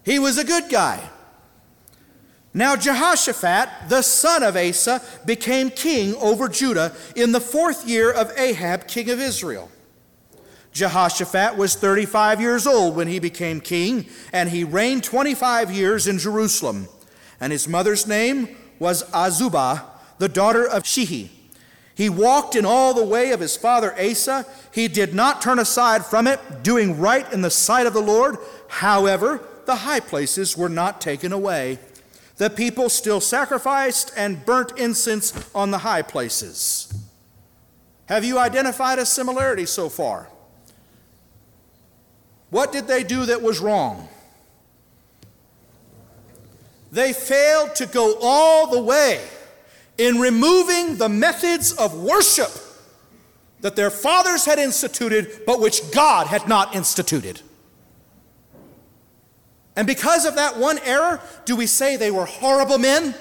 [0.04, 1.02] He was a good guy.
[2.54, 8.32] Now, Jehoshaphat, the son of Asa, became king over Judah in the fourth year of
[8.38, 9.72] Ahab, king of Israel.
[10.74, 16.18] Jehoshaphat was 35 years old when he became king, and he reigned 25 years in
[16.18, 16.88] Jerusalem.
[17.40, 19.84] And his mother's name was Azubah,
[20.18, 21.30] the daughter of Shilhi.
[21.96, 24.48] He walked in all the way of his father Asa.
[24.72, 28.38] He did not turn aside from it, doing right in the sight of the Lord.
[28.68, 31.78] However, the high places were not taken away.
[32.38, 36.92] The people still sacrificed and burnt incense on the high places.
[38.08, 40.30] Have you identified a similarity so far?
[42.54, 44.08] What did they do that was wrong?
[46.92, 49.26] They failed to go all the way
[49.98, 52.52] in removing the methods of worship
[53.62, 57.42] that their fathers had instituted, but which God had not instituted.
[59.76, 63.16] And because of that one error, do we say they were horrible men?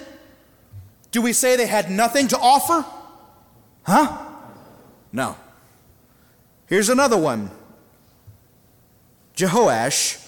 [1.11, 2.85] Do we say they had nothing to offer?
[3.85, 4.29] Huh?
[5.11, 5.37] No.
[6.67, 7.51] Here's another one
[9.37, 10.19] Jehoash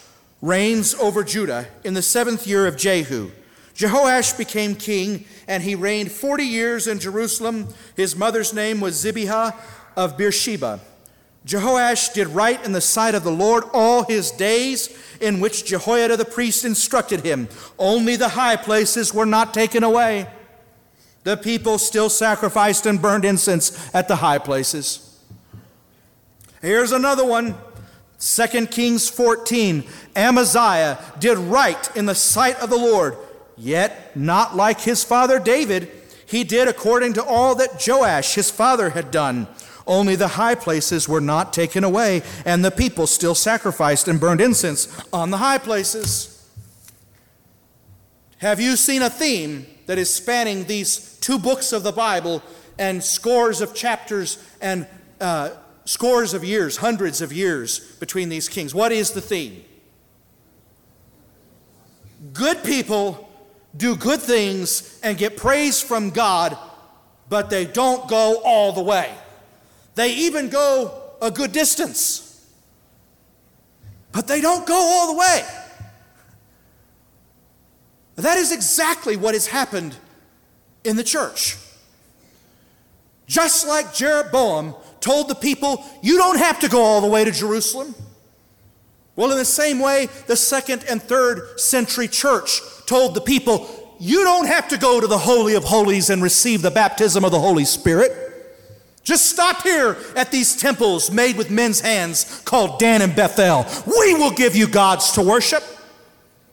[0.40, 3.30] reigns over Judah in the seventh year of Jehu.
[3.74, 7.68] Jehoash became king, and he reigned 40 years in Jerusalem.
[7.96, 9.54] His mother's name was Zibiah
[9.96, 10.80] of Beersheba.
[11.46, 16.16] Jehoash did right in the sight of the Lord all his days, in which Jehoiada
[16.16, 17.48] the priest instructed him.
[17.78, 20.28] Only the high places were not taken away.
[21.24, 25.18] The people still sacrificed and burned incense at the high places.
[26.62, 27.56] Here's another one
[28.24, 29.84] 2 Kings 14
[30.16, 33.18] Amaziah did right in the sight of the Lord,
[33.54, 35.90] yet not like his father David.
[36.24, 39.46] He did according to all that Joash his father had done.
[39.86, 44.40] Only the high places were not taken away, and the people still sacrificed and burned
[44.40, 46.48] incense on the high places.
[48.38, 52.42] Have you seen a theme that is spanning these two books of the Bible
[52.78, 54.86] and scores of chapters and
[55.20, 55.50] uh,
[55.84, 58.74] scores of years, hundreds of years between these kings.
[58.74, 59.64] What is the theme?
[62.32, 63.28] Good people
[63.76, 66.56] do good things and get praise from God,
[67.28, 69.12] but they don't go all the way.
[69.94, 72.48] They even go a good distance,
[74.12, 75.44] but they don't go all the way.
[78.16, 79.96] That is exactly what has happened
[80.84, 81.56] in the church.
[83.26, 84.74] Just like Jeroboam
[85.04, 87.94] told the people, You don't have to go all the way to Jerusalem.
[89.16, 94.24] Well, in the same way, the second and third century church told the people, You
[94.24, 97.38] don't have to go to the Holy of Holies and receive the baptism of the
[97.38, 98.12] Holy Spirit.
[99.04, 103.66] Just stop here at these temples made with men's hands called Dan and Bethel.
[103.86, 105.62] We will give you gods to worship.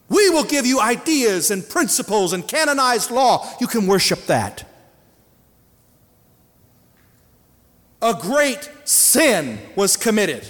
[0.09, 3.49] We will give you ideas and principles and canonized law.
[3.61, 4.65] You can worship that.
[8.01, 10.47] A great sin was committed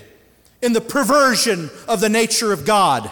[0.62, 3.12] in the perversion of the nature of God.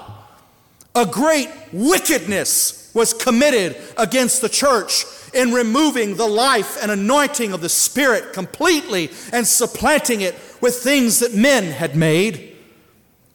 [0.96, 7.62] A great wickedness was committed against the church in removing the life and anointing of
[7.62, 12.56] the Spirit completely and supplanting it with things that men had made.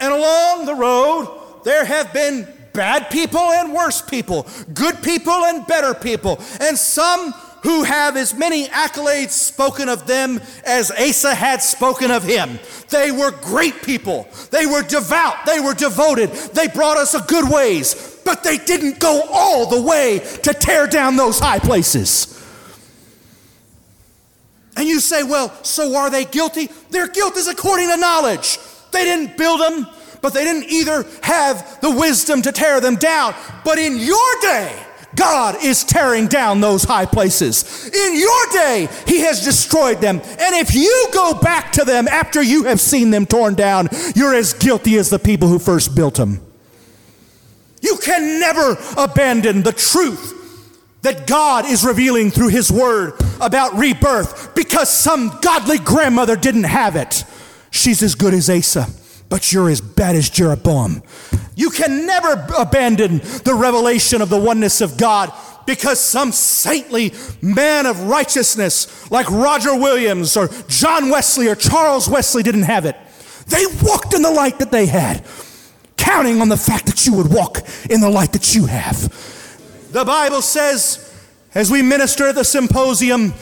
[0.00, 5.66] And along the road, there have been bad people and worse people, good people and
[5.66, 7.32] better people, and some
[7.64, 12.60] who have as many accolades spoken of them as Asa had spoken of him.
[12.90, 14.28] They were great people.
[14.50, 15.46] They were devout.
[15.46, 16.30] They were devoted.
[16.30, 20.86] They brought us a good ways, but they didn't go all the way to tear
[20.86, 22.30] down those high places.
[24.76, 26.68] And you say, well, so are they guilty?
[26.90, 28.58] Their guilt is according to knowledge.
[28.92, 29.86] They didn't build them,
[30.20, 33.34] but they didn't either have the wisdom to tear them down.
[33.64, 34.83] But in your day,
[35.16, 37.86] God is tearing down those high places.
[37.86, 40.20] In your day, He has destroyed them.
[40.20, 44.34] And if you go back to them after you have seen them torn down, you're
[44.34, 46.40] as guilty as the people who first built them.
[47.80, 50.32] You can never abandon the truth
[51.02, 56.96] that God is revealing through His Word about rebirth because some godly grandmother didn't have
[56.96, 57.24] it.
[57.70, 58.88] She's as good as Asa
[59.34, 61.02] but you're as bad as Jeroboam.
[61.56, 65.32] You can never abandon the revelation of the oneness of God
[65.66, 67.12] because some saintly
[67.42, 72.94] man of righteousness like Roger Williams or John Wesley or Charles Wesley didn't have it.
[73.48, 75.24] They walked in the light that they had,
[75.96, 77.58] counting on the fact that you would walk
[77.90, 79.00] in the light that you have.
[79.90, 81.12] The Bible says,
[81.56, 83.34] as we minister at the symposium,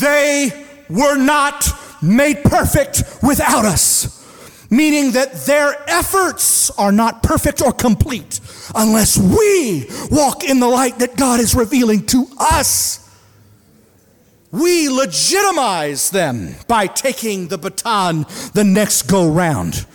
[0.00, 1.66] they were not
[2.02, 4.19] made perfect without us
[4.70, 8.40] meaning that their efforts are not perfect or complete
[8.74, 12.98] unless we walk in the light that God is revealing to us.
[14.52, 19.86] We legitimize them by taking the baton the next go round.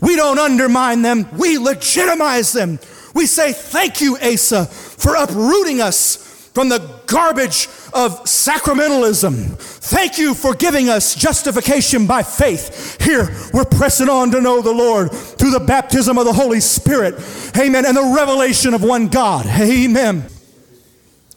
[0.00, 2.78] We don't undermine them, we legitimize them.
[3.14, 9.56] We say, Thank you, Asa, for uprooting us from the garbage of sacramentalism.
[9.58, 13.00] Thank you for giving us justification by faith.
[13.00, 17.14] Here, we're pressing on to know the Lord through the baptism of the Holy Spirit.
[17.56, 17.86] Amen.
[17.86, 19.46] And the revelation of one God.
[19.46, 20.24] Amen.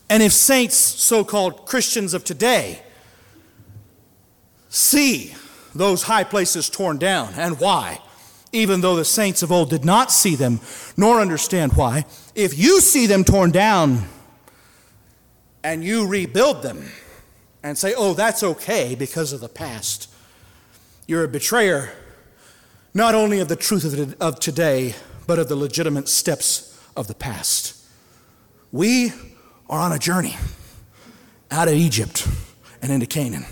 [0.09, 2.81] And if saints, so called Christians of today,
[4.67, 5.33] see
[5.73, 8.01] those high places torn down and why,
[8.51, 10.59] even though the saints of old did not see them
[10.97, 12.05] nor understand why,
[12.35, 14.05] if you see them torn down,
[15.63, 16.85] and you rebuild them
[17.63, 20.09] and say, oh, that's okay because of the past,
[21.07, 21.91] you're a betrayer
[22.93, 24.95] not only of the truth of, today,
[25.27, 27.85] but of the legitimate steps of the past.
[28.71, 29.13] We
[29.69, 30.35] are on a journey
[31.49, 32.27] out of Egypt
[32.81, 33.45] and into Canaan,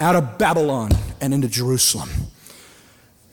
[0.00, 0.90] out of Babylon
[1.20, 2.10] and into Jerusalem.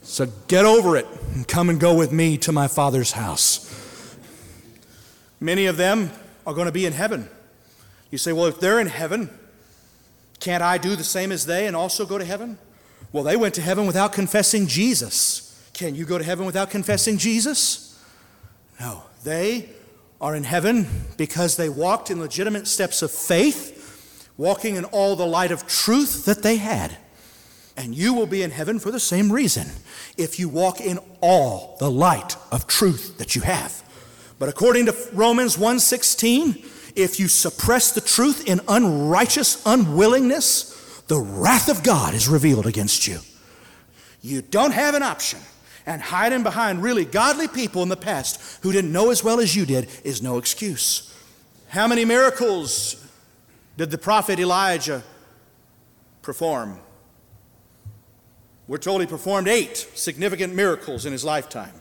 [0.02, 3.68] So get over it and come and go with me to my Father's house.
[5.40, 6.12] Many of them
[6.46, 7.30] are going to be in heaven.
[8.12, 9.30] You say, well, if they're in heaven,
[10.40, 12.58] can't I do the same as they and also go to heaven?
[13.12, 15.48] Well, they went to heaven without confessing Jesus.
[15.74, 18.00] Can you go to heaven without confessing Jesus?
[18.80, 19.04] No.
[19.24, 19.70] They
[20.20, 20.88] are in heaven
[21.18, 26.26] because they walked in legitimate steps of faith, walking in all the light of truth
[26.26, 26.98] that they had.
[27.78, 29.68] And you will be in heaven for the same reason
[30.18, 33.84] if you walk in all the light of truth that you have.
[34.38, 36.66] But according to Romans 1:16,
[36.96, 43.08] if you suppress the truth in unrighteous unwillingness, the wrath of God is revealed against
[43.08, 43.20] you.
[44.22, 45.40] You don't have an option.
[45.86, 49.56] And hiding behind really godly people in the past who didn't know as well as
[49.56, 51.14] you did is no excuse.
[51.70, 53.04] How many miracles
[53.78, 55.02] did the prophet Elijah
[56.22, 56.80] perform?
[58.68, 61.74] We're told he performed eight significant miracles in his lifetime.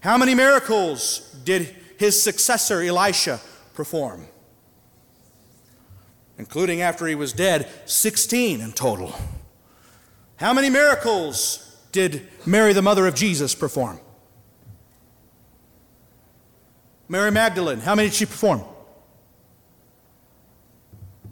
[0.00, 3.40] How many miracles did his successor, Elisha,
[3.74, 4.26] perform?
[6.38, 9.14] Including after he was dead, 16 in total.
[10.36, 14.00] How many miracles did Mary, the mother of Jesus, perform?
[17.08, 18.62] Mary Magdalene, how many did she perform?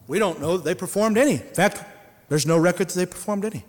[0.06, 1.34] We don't know that they performed any.
[1.34, 1.82] In fact,
[2.28, 3.64] there's no record that they performed any.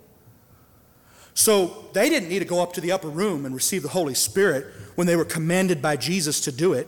[1.34, 4.14] So they didn't need to go up to the upper room and receive the Holy
[4.14, 4.66] Spirit
[4.96, 6.88] when they were commanded by Jesus to do it,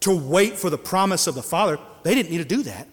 [0.00, 1.78] to wait for the promise of the Father.
[2.02, 2.88] They didn't need to do that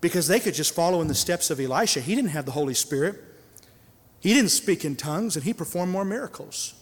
[0.00, 2.00] because they could just follow in the steps of Elisha.
[2.00, 3.16] He didn't have the Holy Spirit,
[4.20, 6.74] he didn't speak in tongues, and he performed more miracles.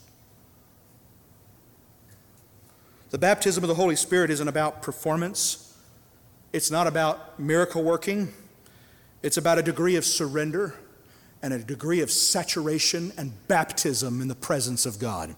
[3.10, 5.76] The baptism of the Holy Spirit isn't about performance,
[6.52, 8.32] it's not about miracle working,
[9.22, 10.74] it's about a degree of surrender
[11.42, 15.36] and a degree of saturation and baptism in the presence of God.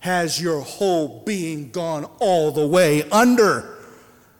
[0.00, 3.76] Has your whole being gone all the way under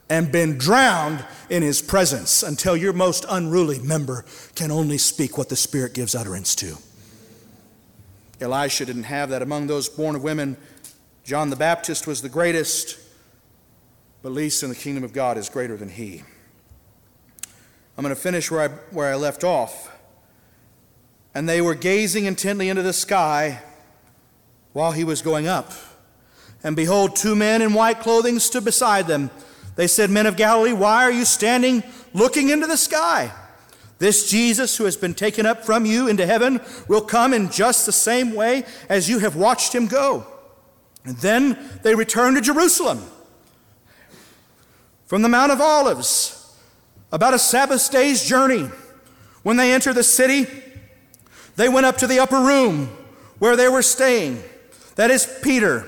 [0.08, 5.48] and been drowned in His presence until your most unruly member can only speak what
[5.48, 6.76] the Spirit gives utterance to?
[8.40, 9.42] Elisha didn't have that.
[9.42, 10.56] Among those born of women,
[11.24, 12.98] John the Baptist was the greatest,
[14.22, 16.22] but least in the kingdom of God is greater than he.
[17.96, 19.94] I'm going to finish where I, where I left off.
[21.34, 23.60] And they were gazing intently into the sky
[24.72, 25.72] while he was going up.
[26.62, 29.30] And behold, two men in white clothing stood beside them.
[29.76, 33.32] They said, Men of Galilee, why are you standing looking into the sky?
[33.98, 37.86] This Jesus who has been taken up from you into heaven will come in just
[37.86, 40.26] the same way as you have watched him go.
[41.04, 43.02] And then they returned to Jerusalem
[45.06, 46.54] from the Mount of Olives,
[47.10, 48.68] about a Sabbath day's journey.
[49.42, 50.46] When they entered the city,
[51.56, 52.88] they went up to the upper room
[53.38, 54.42] where they were staying.
[54.98, 55.84] That is Peter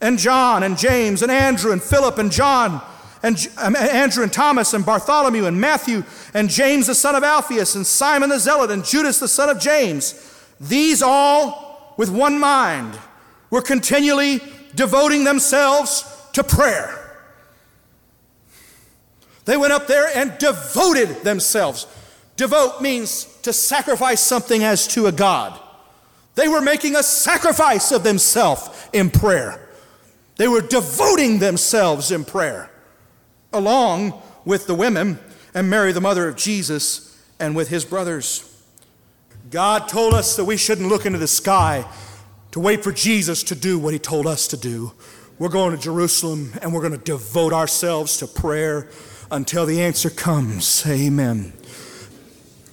[0.00, 2.82] and John and James and Andrew and Philip and John
[3.22, 6.02] and um, Andrew and Thomas and Bartholomew and Matthew
[6.34, 9.60] and James the son of Alphaeus and Simon the Zealot and Judas the son of
[9.60, 10.44] James.
[10.58, 12.98] These all with one mind
[13.48, 14.40] were continually
[14.74, 16.98] devoting themselves to prayer.
[19.44, 21.86] They went up there and devoted themselves.
[22.34, 25.61] Devote means to sacrifice something as to a God.
[26.34, 29.68] They were making a sacrifice of themselves in prayer.
[30.36, 32.70] They were devoting themselves in prayer,
[33.52, 35.18] along with the women
[35.54, 38.48] and Mary, the mother of Jesus, and with his brothers.
[39.50, 41.84] God told us that we shouldn't look into the sky
[42.52, 44.92] to wait for Jesus to do what he told us to do.
[45.38, 48.88] We're going to Jerusalem and we're going to devote ourselves to prayer
[49.30, 50.86] until the answer comes.
[50.86, 51.52] Amen.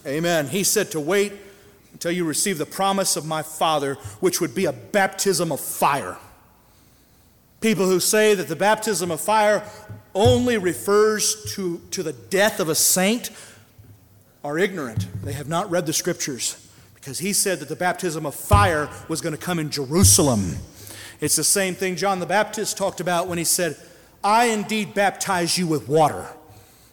[0.05, 0.47] Amen.
[0.47, 1.33] He said to wait
[1.99, 6.15] until you receive the promise of my Father, which would be a baptism of fire.
[7.59, 9.69] People who say that the baptism of fire
[10.15, 13.31] only refers to, to the death of a saint
[14.45, 15.07] are ignorant.
[15.25, 19.19] They have not read the scriptures because he said that the baptism of fire was
[19.19, 20.55] going to come in Jerusalem.
[21.19, 23.75] It's the same thing John the Baptist talked about when he said,
[24.23, 26.27] I indeed baptize you with water.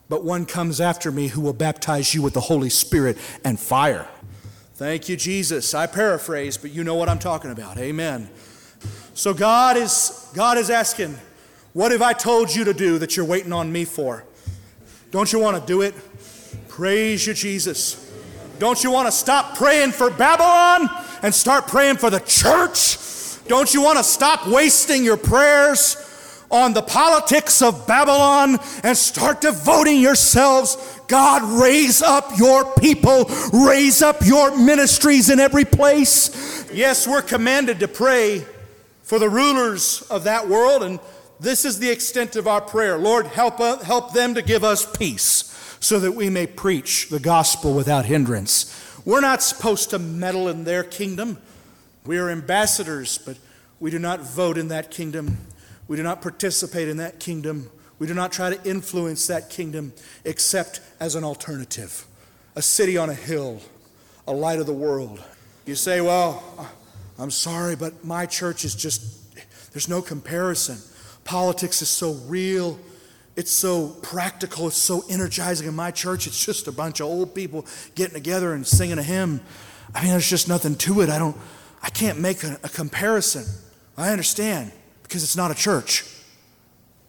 [0.09, 4.09] But one comes after me who will baptize you with the Holy Spirit and fire.
[4.77, 5.73] Thank you, Jesus.
[5.73, 7.79] I paraphrase, but you know what I'm talking about.
[7.79, 8.29] Amen.
[9.15, 11.17] So God is God is asking,
[11.73, 14.25] what have I told you to do that you're waiting on me for?
[15.13, 15.95] Don't you want to do it?
[16.69, 18.13] Praise you, Jesus.
[18.59, 20.91] Don't you want to stop praying for Babylon
[21.23, 22.99] and start praying for the church?
[23.49, 26.06] Don't you want to stop wasting your prayers
[26.51, 30.77] on the politics of Babylon and start devoting yourselves.
[31.09, 36.71] God, raise up your people, raise up your ministries in every place.
[36.73, 38.45] Yes, we're commanded to pray
[39.03, 40.99] for the rulers of that world, and
[41.39, 42.99] this is the extent of our prayer.
[42.99, 47.21] Lord, help, uh, help them to give us peace so that we may preach the
[47.21, 48.73] gospel without hindrance.
[49.05, 51.39] We're not supposed to meddle in their kingdom.
[52.05, 53.37] We are ambassadors, but
[53.79, 55.39] we do not vote in that kingdom.
[55.89, 57.71] We do not participate in that kingdom.
[57.99, 59.93] We do not try to influence that kingdom
[60.25, 62.07] except as an alternative,
[62.55, 63.61] a city on a hill,
[64.27, 65.23] a light of the world.
[65.65, 66.43] You say, Well,
[67.19, 69.35] I'm sorry, but my church is just,
[69.73, 70.79] there's no comparison.
[71.25, 72.79] Politics is so real,
[73.37, 75.67] it's so practical, it's so energizing.
[75.67, 79.03] In my church, it's just a bunch of old people getting together and singing a
[79.03, 79.41] hymn.
[79.95, 81.09] I mean, there's just nothing to it.
[81.09, 81.37] I don't,
[81.83, 83.45] I can't make a, a comparison.
[83.97, 84.73] I understand
[85.07, 86.05] because it's not a church.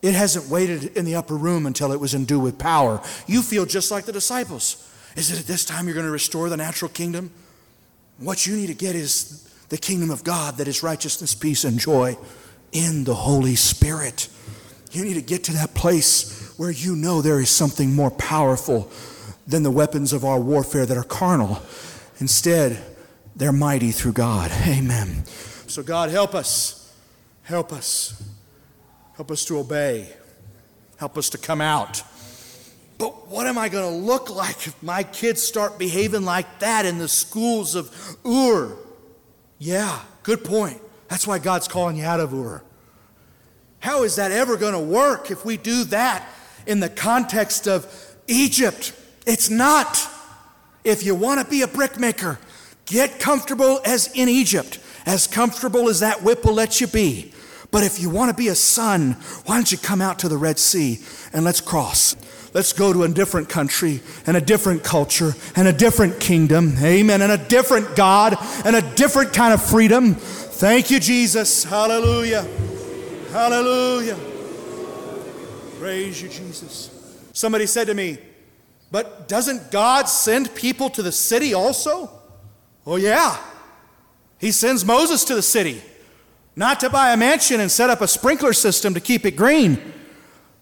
[0.02, 3.02] It hasn't waited in the upper room until it was endued with power.
[3.26, 4.84] You feel just like the disciples.
[5.16, 7.32] Is it at this time you're going to restore the natural kingdom?
[8.20, 11.80] What you need to get is the kingdom of God that is righteousness, peace, and
[11.80, 12.18] joy
[12.72, 14.30] in the Holy Spirit.
[14.92, 18.92] You need to get to that place where you know there is something more powerful
[19.48, 21.62] than the weapons of our warfare that are carnal.
[22.20, 22.78] Instead,
[23.36, 24.52] they're mighty through God.
[24.68, 25.26] Amen.
[25.68, 26.77] So, God, help us.
[27.48, 28.22] Help us.
[29.16, 30.10] Help us to obey.
[30.98, 32.04] Help us to come out.
[32.98, 36.86] But what am I going to look like if my kids start behaving like that
[36.86, 37.90] in the schools of
[38.26, 38.76] Ur?
[39.60, 40.82] Yeah, good point.
[41.08, 42.64] That's why God's calling you out of Ur.
[43.80, 46.28] How is that ever going to work if we do that
[46.66, 47.88] in the context of
[48.28, 48.92] Egypt?
[49.26, 49.98] It's not.
[50.84, 52.40] If you want to be a brickmaker,
[52.86, 57.32] get comfortable as in Egypt, as comfortable as that whip will let you be.
[57.70, 59.14] But if you want to be a son,
[59.46, 61.00] why don't you come out to the Red Sea
[61.34, 62.16] and let's cross?
[62.54, 66.76] Let's go to a different country and a different culture and a different kingdom.
[66.82, 67.22] Amen.
[67.22, 70.16] And a different God and a different kind of freedom.
[70.16, 71.64] Thank you, Jesus.
[71.66, 72.48] Hallelujah.
[73.32, 74.18] Hallelujah.
[75.80, 76.90] Praise you, Jesus.
[77.34, 78.18] Somebody said to me,
[78.90, 82.10] but doesn't God send people to the city also?
[82.86, 83.38] Oh, yeah.
[84.40, 85.82] He sends Moses to the city,
[86.58, 89.80] not to buy a mansion and set up a sprinkler system to keep it green,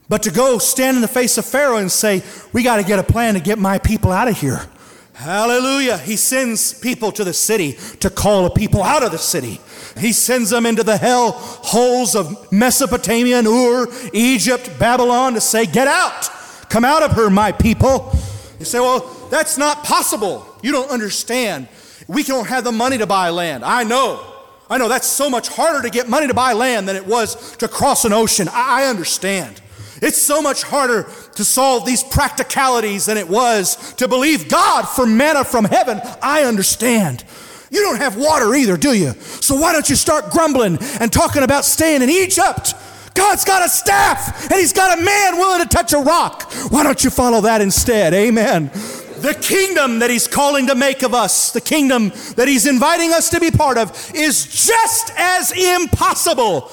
[0.09, 2.21] but to go stand in the face of Pharaoh and say,
[2.51, 4.67] We got to get a plan to get my people out of here.
[5.13, 5.97] Hallelujah.
[5.97, 9.61] He sends people to the city to call a people out of the city.
[9.97, 15.65] He sends them into the hell holes of Mesopotamia and Ur, Egypt, Babylon to say,
[15.65, 16.29] Get out.
[16.69, 18.11] Come out of her, my people.
[18.59, 18.99] You say, Well,
[19.31, 20.45] that's not possible.
[20.61, 21.69] You don't understand.
[22.09, 23.63] We don't have the money to buy land.
[23.63, 24.34] I know.
[24.69, 27.55] I know that's so much harder to get money to buy land than it was
[27.57, 28.49] to cross an ocean.
[28.51, 29.61] I understand.
[30.01, 35.05] It's so much harder to solve these practicalities than it was to believe God for
[35.05, 36.01] manna from heaven.
[36.21, 37.23] I understand.
[37.71, 39.13] You don't have water either, do you?
[39.13, 42.73] So why don't you start grumbling and talking about staying in Egypt?
[43.13, 46.51] God's got a staff and He's got a man willing to touch a rock.
[46.69, 48.13] Why don't you follow that instead?
[48.13, 48.69] Amen.
[49.25, 53.31] The kingdom that He's calling to make of us, the kingdom that He's inviting us
[53.31, 56.69] to be part of, is just as impossible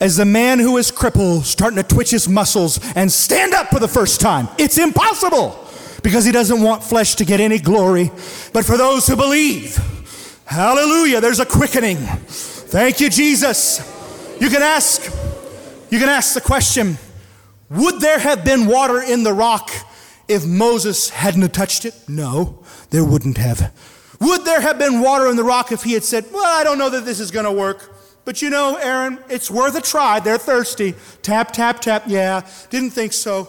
[0.00, 3.78] as the man who is crippled starting to twitch his muscles and stand up for
[3.78, 4.48] the first time.
[4.56, 5.68] It's impossible
[6.02, 8.10] because he doesn't want flesh to get any glory.
[8.54, 9.76] But for those who believe,
[10.46, 11.98] hallelujah, there's a quickening.
[11.98, 13.80] Thank you, Jesus.
[14.40, 15.04] You can ask,
[15.90, 16.96] you can ask the question,
[17.68, 19.70] would there have been water in the rock
[20.28, 21.94] if Moses hadn't touched it?
[22.08, 23.72] No, there wouldn't have.
[24.20, 26.78] Would there have been water in the rock if he had said, Well, I don't
[26.78, 27.90] know that this is going to work?
[28.24, 30.20] But you know, Aaron, it's worth a try.
[30.20, 30.94] They're thirsty.
[31.22, 32.04] Tap, tap, tap.
[32.06, 33.48] Yeah, didn't think so.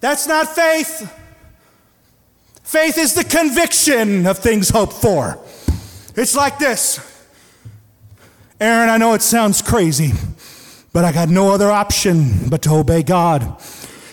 [0.00, 1.18] That's not faith.
[2.62, 5.38] Faith is the conviction of things hoped for.
[6.16, 7.00] It's like this
[8.60, 10.12] Aaron, I know it sounds crazy,
[10.92, 13.60] but I got no other option but to obey God.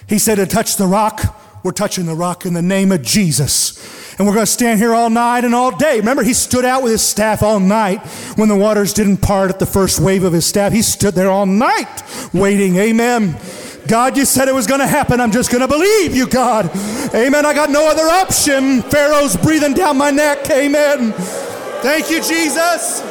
[0.09, 1.35] He said to touch the rock.
[1.63, 3.77] We're touching the rock in the name of Jesus
[4.19, 5.99] and we're going to stand here all night and all day.
[5.99, 8.05] Remember, he stood out with his staff all night
[8.35, 10.73] when the waters didn't part at the first wave of his staff.
[10.73, 12.03] He stood there all night
[12.33, 12.75] waiting.
[12.75, 13.39] Amen.
[13.87, 15.21] God, you said it was going to happen.
[15.21, 16.69] I'm just going to believe you, God.
[17.15, 17.45] Amen.
[17.45, 18.81] I got no other option.
[18.81, 20.49] Pharaoh's breathing down my neck.
[20.51, 21.13] Amen.
[21.81, 23.01] Thank you, Jesus.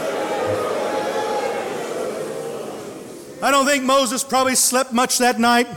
[3.41, 5.69] I don't think Moses probably slept much that night.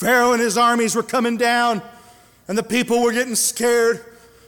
[0.00, 1.82] Pharaoh and his armies were coming down,
[2.48, 4.02] and the people were getting scared.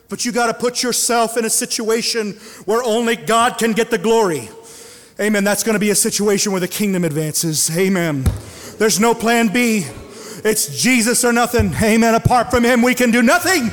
[0.09, 2.32] But you got to put yourself in a situation
[2.64, 4.48] where only God can get the glory.
[5.20, 5.44] Amen.
[5.44, 7.76] That's going to be a situation where the kingdom advances.
[7.76, 8.24] Amen.
[8.78, 9.84] There's no plan B.
[10.42, 11.74] It's Jesus or nothing.
[11.82, 12.14] Amen.
[12.14, 13.68] Apart from Him, we can do nothing,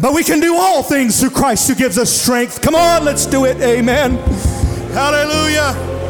[0.00, 2.62] but we can do all things through Christ who gives us strength.
[2.62, 3.56] Come on, let's do it.
[3.56, 4.18] Amen.
[4.92, 6.03] Hallelujah.